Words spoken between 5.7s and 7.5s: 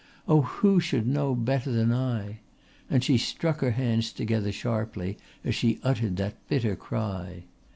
uttered that bitter cry.